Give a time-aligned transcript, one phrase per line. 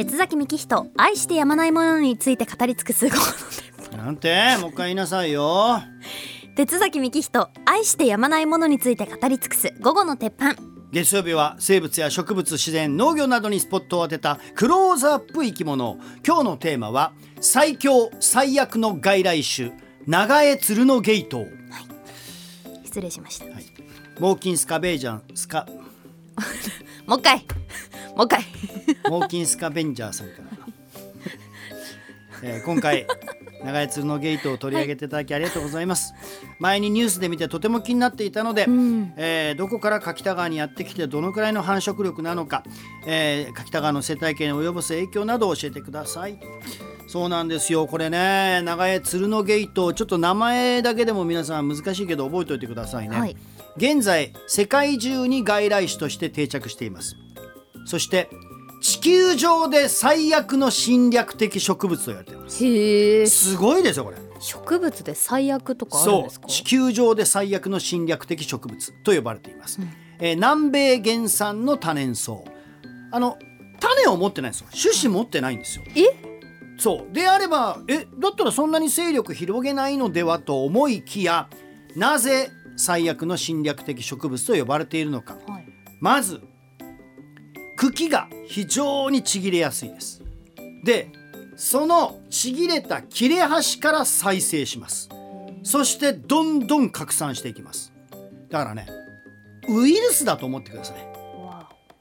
[0.00, 3.06] 鉄崎幹人愛してやまないものについて語り尽くす
[3.94, 5.82] なんてもう一回言いなさいよ。
[6.56, 10.54] 鉄崎幹人愛してやまないものについて語り尽くす午後の鉄板。
[10.90, 15.98] 月曜日は生物や植物自然農業などにスポットを当てたクローズアップ生き物。
[16.26, 17.12] 今日のテーマは
[17.42, 19.72] 最強最悪の外来種
[20.06, 21.46] 長江鶴のゲイトウ。
[22.86, 23.66] 失礼しました、はい。
[24.18, 25.66] モーキンスカベージャンスカ。
[27.06, 27.44] もう一回
[28.20, 28.44] もう一回。
[29.08, 30.44] モーキンスカベンジャーさんから、
[32.50, 33.06] えー今回
[33.64, 36.12] 長江鶴のゲートを取り上げていただきありがとうございます、
[36.58, 39.14] 前にニュースで見てとても気になっていたので、ん。
[39.16, 42.62] えーどこから柿田川にやってきてどのくらいの繁殖力なのか、
[43.06, 46.38] えー柿田川の生態系に及ぼす影響などを教えてください。
[47.06, 47.86] そうなんですよ。
[47.86, 53.36] これね長江鶴のゲートちょっと名前だけでも皆さん難しいけど覚えておいてくださいね、はい。
[53.78, 57.16] 現在世界中に外来種として定着しています
[57.86, 58.28] そして
[58.82, 62.64] 地球上で最悪の侵略的植物と言われています。
[62.64, 63.26] へえ。
[63.26, 64.16] すごいですよこれ。
[64.40, 66.46] 植物で最悪とかあるんそですか？
[66.46, 66.50] う。
[66.50, 69.78] 地球上で最悪の侵略的植物と呼ばれています、
[70.18, 72.36] えー南米原産の多年草
[73.12, 73.38] あの
[73.80, 74.68] 種を持ってないんですよ。
[74.70, 75.84] 種子持ってないんですよ。
[75.94, 76.76] え？
[76.78, 77.12] そう。
[77.12, 81.48] であればえだったらそんなに勢力広げないのではと思いきや
[81.96, 85.36] なぜ最悪の侵略的植物と呼ばれているのか。
[85.46, 85.66] はい。
[86.00, 86.40] まず
[87.80, 90.22] 茎が非常にちぎれやすいです
[90.84, 91.08] で
[91.56, 95.08] そのちぎれた切れ端から再生します
[95.62, 97.92] そしてどんどん拡散していきます
[98.50, 98.86] だからね
[99.68, 101.10] ウイルスだと思ってください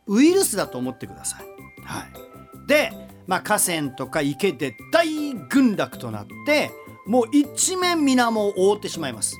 [0.10, 1.46] ウイルスだと思ってください。
[1.86, 2.92] はい、で、
[3.28, 6.72] まあ、河川とか池で大群落となって
[7.06, 9.38] もう一面水面を覆ってしまいます。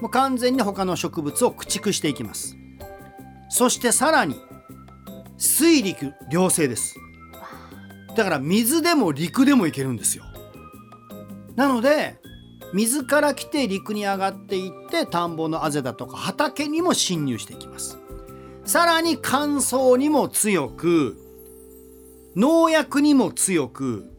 [0.00, 2.56] もう完全に他の植物を駆逐していきます。
[3.48, 4.34] そしてさらに
[5.38, 6.96] 水陸両生です。
[8.16, 10.24] だから水でも陸でもいけるんですよ。
[11.56, 12.18] なので
[12.74, 17.98] 水から来て陸に上がっていって田んぼのあぜだとか畑にも侵入していきます。
[18.64, 21.16] さらに乾燥にも強く
[22.36, 24.12] 農薬にも強く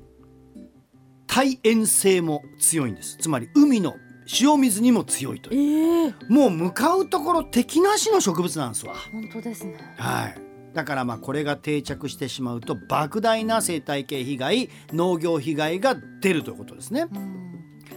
[1.28, 3.96] 耐塩性も強いんですつまり海の
[4.42, 17.40] 塩水にも強いとえいうえもう向かうところ敵なしの植物なんですわ本当ですねはいだからまあこれが定着してしまうと莫大な生態系被害農業被害が出るということですね、うん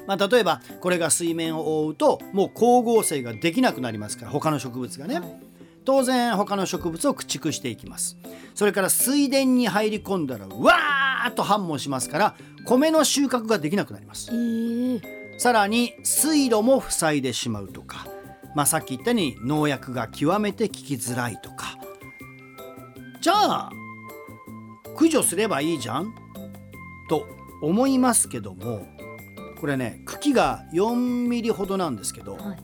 [0.07, 5.41] まあ、例えばこれが水面を覆うともう光合成ができなくなりますから他の植物がね、はい。
[5.85, 8.17] 当然他の植物を駆逐していきます。
[8.55, 12.35] それから水田に入り込んだらわーっと繁茂しますから
[12.67, 14.31] 米の収穫ができなくなります。
[14.33, 18.07] ええさらに水路も塞いでしまうとか、
[18.55, 21.77] まあ、さっき言ったように農薬が極めて効きづらいとか
[23.23, 23.71] じゃあ
[24.95, 26.13] 駆除すればいいじゃん？
[27.09, 27.27] と
[27.63, 28.87] 思いますけども
[29.61, 32.59] これね茎が4ミリほどなんですけどはい。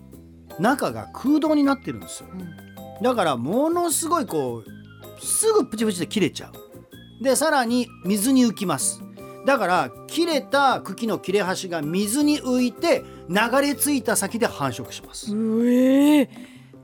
[0.60, 2.28] 中が空洞になってるんですよ。
[2.32, 3.02] うん。
[3.02, 7.22] だからものすごいこうすぐプチプチで切れちゃう。
[7.22, 9.00] でさらに水に浮きます。
[9.46, 15.32] だから切れた茎の切れ端が水に浮いて流れ着いた先で繁殖します。
[15.32, 16.28] うえ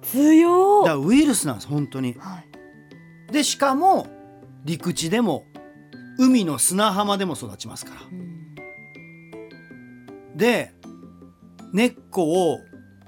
[0.02, 2.14] 強だからウイルスなんです本当に。
[2.16, 2.53] はい
[3.30, 4.06] でしかも
[4.64, 5.44] 陸地でも
[6.18, 8.34] 海の砂浜でも育ちますからうん
[10.36, 10.72] で
[11.72, 12.58] 根っこを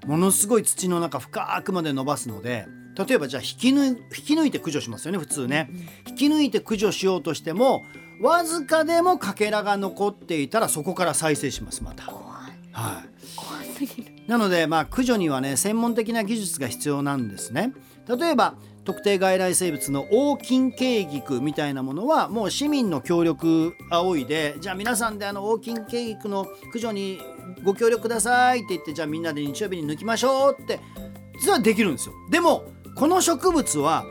[0.06, 2.66] ものすごい土の中深くまで伸ばすので
[2.96, 5.70] 例えばじゃあ引き抜い引き抜いて駆除しますよね普通ね。
[6.08, 7.84] 引き抜いて駆除しようとしても
[8.22, 12.04] わずかでもかけらが残っていたらそこから再生しますまた。
[12.04, 17.74] はい怖すぎるなのでまあ駆除にはね専門的な技術が必要なんですね。
[18.08, 18.54] 例えば
[18.86, 27.20] 特定外来生物の黄金ケイギクみたいなものはもう市民の協力仰いでじゃあ皆さんであの黄金ケイギクの駆除に
[27.64, 30.78] ご協力くださいって言ってじゃあみんなで日曜日に抜きましょうって
[31.40, 32.14] 実はできるんですよ。
[32.30, 32.64] でも
[32.94, 34.04] この植物は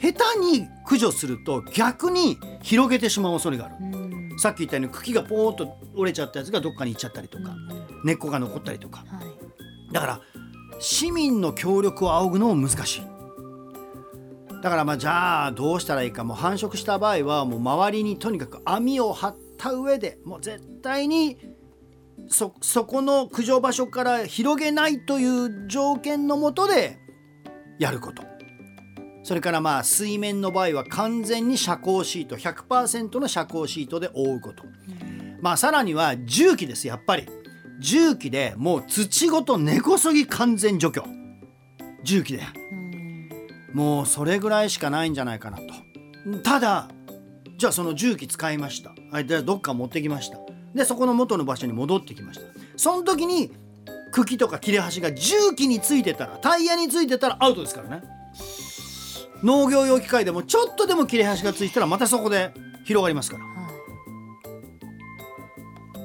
[0.00, 3.76] 下手に駆除すると逆に広げてしまう恐れがある。
[3.80, 4.38] うん。
[4.38, 7.56] さっき言ったように茎がポーンと折れちゃったやつがどっかに行っちゃったりとか
[8.04, 9.04] 根っこが残ったりとか。
[9.08, 9.92] はい。
[9.92, 10.20] だから
[10.78, 13.02] 市民の協力を仰ぐのも難しい
[14.62, 21.38] だからまあじゃあどうしたらいいかもう繁殖した場合はもう周りにとにかく網を張った上でもう絶対に
[22.28, 26.98] そそこの駆除場所から広げないという条件のもとで
[27.78, 28.22] やること。
[29.22, 34.64] それからまあ水面の場合は完全に遮光シート100%の遮光シートで覆うこと。
[35.40, 37.28] まあさらには重機ですやっぱり。
[37.80, 41.04] 重機でもう土ごと根こそぎ完全除去。
[42.02, 42.42] 重機で。
[42.72, 42.77] うん
[43.72, 45.64] もうそれぐらいしかないんじゃないかなと。
[46.42, 46.88] ただ
[47.56, 48.94] じゃあその重機使いました。
[49.10, 50.38] はいでどっか持ってきました。
[50.74, 52.46] でそこの元の場所に戻ってきました。
[52.76, 53.50] その時に
[54.12, 58.02] 茎とか切れ端が重機についてたらタイヤについてたらアウトですからね。
[59.42, 62.52] 農業用機械でもちょっとでも切れ端がついてたらまたそこで
[62.84, 63.44] 広がりますから。
[63.44, 63.48] は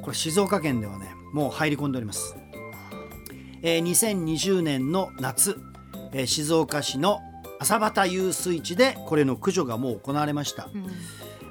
[0.01, 2.35] これ静岡県ではねもう入り込んでおります、
[3.63, 5.57] えー2020年の夏、
[6.11, 7.21] えー静岡市の
[7.63, 10.85] 朝畑遊水地でこれの駆除がもう行われました、いうん。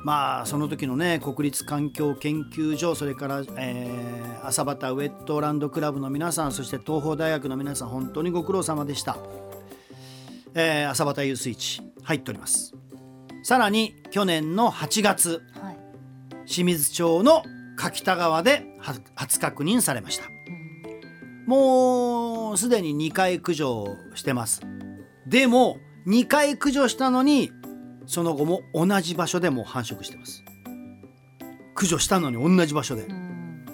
[0.04, 9.16] まあその時のね国立環境研究所それから、えー朝畑ウェットランドクラブの皆さんそして東邦大学の皆さん本当にご苦労様でした、
[10.54, 12.74] えー朝畑遊水地入っております。
[13.44, 15.78] さらに去年の8月はい。
[16.46, 17.42] 清水町の
[17.76, 20.24] 柿田川では初確認されました。
[20.26, 21.46] うん。
[21.46, 24.60] もうすでに2回駆除してます。
[25.26, 27.52] でも2回駆除したのに
[28.06, 30.44] その後も同じ場所でもう繁殖してます。
[31.74, 33.02] 駆除したのに同じ場所で。
[33.02, 33.64] うん。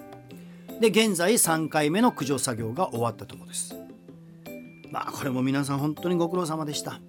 [0.80, 3.74] で現在3回目の駆除作業が終わったところです。
[4.90, 7.00] まあこれも皆さん本当にご苦労様でした。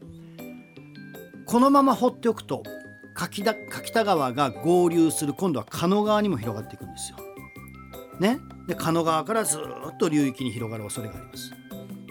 [1.45, 2.63] このまま放っておくと
[3.13, 7.17] 柿田柿田川が合流する今度は鹿野川にも広がっていくんですよ。
[8.19, 8.39] ね？
[8.67, 11.51] で鹿野川からずっと流域に広がる恐れがあります。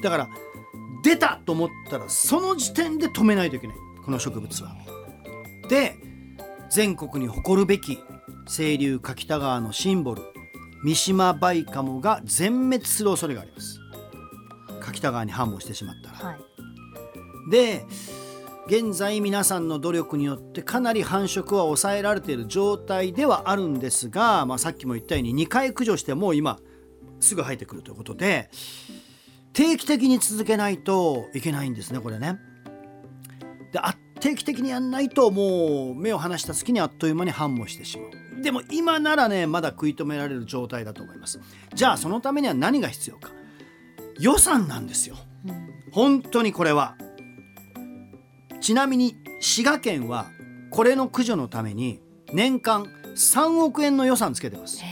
[0.02, 0.28] だから
[1.02, 3.76] 出たと思ったらその時点で止めないといけない。
[4.04, 4.76] この植物は。
[5.68, 5.96] で
[6.70, 7.98] 全国に誇るべき
[8.46, 10.22] 清流柿田川のシンボル
[10.82, 13.80] 三島バイカモが全滅する恐れがあります。
[14.80, 16.30] 柿田川に反応してしまったら。
[16.30, 17.50] はい。
[17.50, 17.84] で
[18.68, 26.58] 現在皆さんの努力によってかなり繁殖は抑えられている状態ではあるんですが、まあ、さっきも言ったように2回駆除してもう今
[27.18, 28.50] すぐ生えてくるということで
[29.58, 32.38] 定期的に続けないといけないんですねこれね。
[33.72, 38.40] であ定期的にやんないともう目を離した隙にあっという間に繁茂してしまう。
[38.40, 41.40] でも今ならねまだ食い止められる状態だと思います。
[41.74, 43.32] じゃあそのためには何が必要か
[44.20, 45.16] 予算なんですよ。
[45.44, 46.96] うん本当にこれは
[48.60, 50.26] ちなみに滋賀県は
[50.70, 52.00] これの駆除のために
[52.32, 54.84] 年間3億円の予算つけてます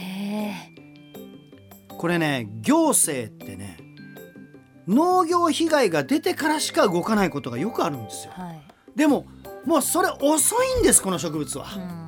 [1.87, 3.86] これね行政ってね
[4.87, 8.33] 農業被害が出てからしか動かないことがよくあるんですよ。
[8.35, 8.61] はい。
[8.95, 9.25] でも
[9.65, 11.65] もうそれ遅いんですこの植物は。
[11.75, 12.07] うん。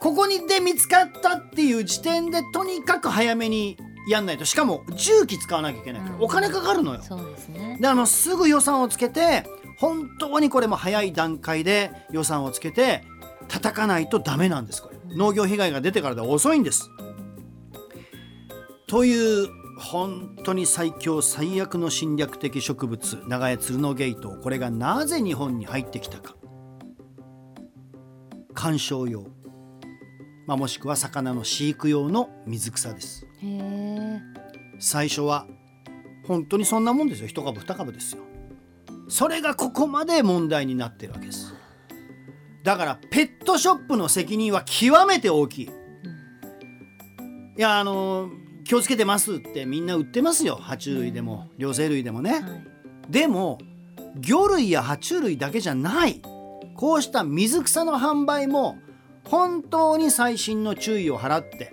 [0.00, 3.78] ここにで見つかったっていう時点でとにかく早めに
[4.08, 4.44] やんないと。
[4.44, 6.22] しかも重機使わなきゃいけないからうん。
[6.22, 7.00] お金かかるのよ。
[7.02, 7.78] そうですね。
[7.80, 9.44] であのすぐ予算をつけて
[9.78, 13.02] 本当にこれも早い段階で予算をつけて
[13.48, 15.16] 叩かないとダメなんですこれ。
[15.16, 16.90] 農業被害が出てからでは遅いんです。
[18.86, 26.36] という本当に最強最悪の侵略的植物長屋鶴のゲートこれがなぜ日本に入ってきたか。
[28.54, 29.26] 観賞用、
[30.46, 33.26] まあ、もしくは魚の飼育用の水草です。
[34.78, 35.46] 最初は
[36.26, 37.26] 本当にそんなもんですよ。
[37.26, 38.22] 一株二株ですよ。
[39.08, 41.52] それがここまで問題になってるわけです。
[42.62, 45.64] だからペットショップの責任は極めて大きい。
[45.66, 48.30] いやあの
[48.64, 50.58] 気をつけてますってみんな売ってますよ。
[50.60, 52.42] 爬虫類でも両生類でもね、はい。
[53.10, 53.58] でも
[54.20, 56.22] 魚類や爬虫類だけじゃない。
[56.74, 58.78] こうした水草の販売も
[59.24, 61.72] 本当に細心の注意を払って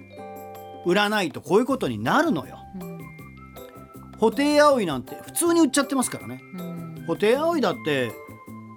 [0.86, 2.60] 売らないとこういうことになるのよ。
[2.82, 3.00] うん。
[4.18, 6.42] ホテイアオイなんて普通に売っちゃってますからね。
[6.58, 7.04] うん。
[7.08, 8.12] ホテイアオイだって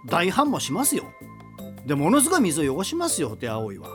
[0.07, 1.05] 大繁茂しますよ。
[1.87, 3.89] でものすごい水を汚しますよホテイアオイは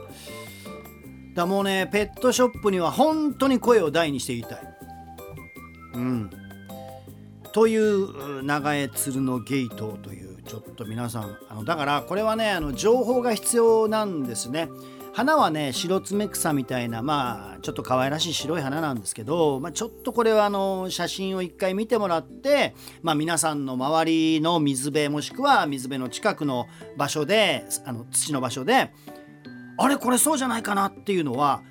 [1.40, 4.60] だもうねペットショップには本当に声を大にして言いたい。
[5.94, 6.30] うん。
[7.54, 14.70] という長江鶴のゲートというちょっと皆さんあのだからこれはねあの情報が必要なんですね。
[15.14, 28.94] 花はね白爪草みたいなまあちょっと可愛らしい白い花なんですけど、まあ、ちょっとこれはあの写真を一回見てもらって、まあ、皆さんの周りの水辺もしくは水辺の近くの場所であの土の場所で
[29.82, 31.62] あれこれそうじゃないかなっていうのは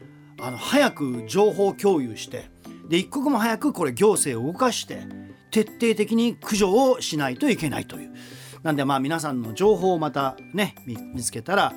[0.40, 2.50] あの早く情報共有して
[2.88, 5.02] で一刻も早くこれ行政を動かして
[5.50, 8.14] 徹底的に駆除をしないといけないという。
[8.62, 11.72] なんでまあ皆さんの情報をまたね見見つけたら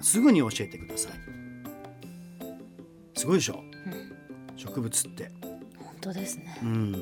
[0.00, 1.12] すぐに教えてください。
[3.14, 3.62] すごいでしょ？
[4.56, 5.30] 植物って。
[5.78, 6.58] 本当ですね。
[6.62, 6.94] うん。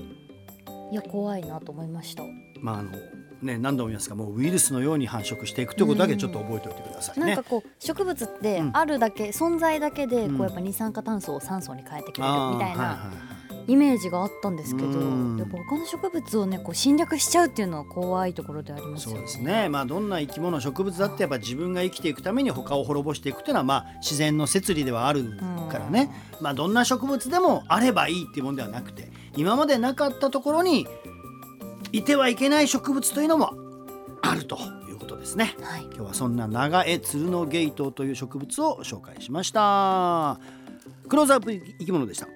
[0.93, 2.23] いや怖いなと思いました。
[2.61, 2.91] まああの
[3.45, 7.27] ね何度も言いますがもうウイルスのように繁殖していくということだけちょっと覚えておいてくださいね。
[7.27, 8.71] なんかこう植物ってうん。
[8.75, 13.13] あるだけ、存在だけでうんこうやっぱ二酸化炭素を酸素に変えてくれるみたいな、
[13.67, 15.39] イメージがあったんですけどうん。
[15.39, 19.17] やっぱ他の植物をねこう侵略しちゃうっていうのは怖いところでありますよね。
[19.17, 19.69] そうですね。
[19.69, 25.25] まあどんな生き物植物だってやっぱ自分が生きていくために他を滅ぼしていくっていうのはまあ自然の摂理ではある
[25.71, 26.11] からね、
[26.41, 30.87] まあどんな植物でもあればいいっていうものではなくて今までなかったところに
[31.95, 33.55] いてはいけない植物というのも
[34.21, 34.59] あると
[34.89, 35.55] いうことですね。
[35.63, 40.41] はい、今日はそんな長江鶴のゲイトウという植物を紹介しました。
[41.09, 42.27] クローズアップ生き物でした。